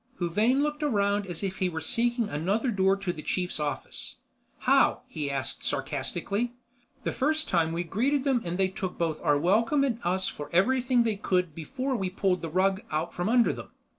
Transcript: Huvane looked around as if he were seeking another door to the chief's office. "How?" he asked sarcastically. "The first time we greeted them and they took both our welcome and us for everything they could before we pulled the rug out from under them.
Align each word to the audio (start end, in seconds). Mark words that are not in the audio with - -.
Huvane 0.17 0.63
looked 0.63 0.81
around 0.81 1.27
as 1.27 1.43
if 1.43 1.57
he 1.57 1.69
were 1.69 1.79
seeking 1.79 2.27
another 2.27 2.71
door 2.71 2.97
to 2.97 3.13
the 3.13 3.21
chief's 3.21 3.59
office. 3.59 4.15
"How?" 4.61 5.01
he 5.07 5.29
asked 5.29 5.63
sarcastically. 5.63 6.53
"The 7.03 7.11
first 7.11 7.47
time 7.47 7.71
we 7.71 7.83
greeted 7.83 8.23
them 8.23 8.41
and 8.43 8.57
they 8.57 8.69
took 8.69 8.97
both 8.97 9.21
our 9.21 9.37
welcome 9.37 9.83
and 9.83 9.99
us 10.03 10.27
for 10.27 10.49
everything 10.51 11.03
they 11.03 11.17
could 11.17 11.53
before 11.53 11.95
we 11.95 12.09
pulled 12.09 12.41
the 12.41 12.49
rug 12.49 12.81
out 12.89 13.13
from 13.13 13.29
under 13.29 13.53
them. 13.53 13.69